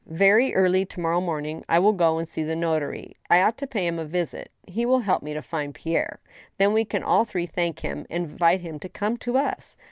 Very 0.07 0.55
early 0.55 0.83
to 0.83 0.99
morrow 0.99 1.21
morning 1.21 1.63
I 1.69 1.77
will 1.77 1.93
go 1.93 2.17
and 2.17 2.27
see 2.27 2.41
the 2.41 2.55
notary. 2.55 3.17
I 3.29 3.43
ought 3.43 3.55
to 3.59 3.67
pay 3.67 3.85
him 3.85 3.99
a 3.99 4.03
visit. 4.05 4.49
He 4.67 4.83
will 4.83 5.01
help 5.01 5.21
me 5.21 5.35
to 5.35 5.43
find 5.43 5.75
Pierre. 5.75 6.19
Then 6.57 6.73
we 6.73 6.85
can 6.85 7.03
all 7.03 7.23
three 7.23 7.45
thank 7.45 7.81
him, 7.81 8.07
and 8.09 8.25
invite 8.31 8.61
him 8.61 8.79
to 8.79 8.89
come 8.89 9.15
to 9.17 9.37
us. 9.37 9.77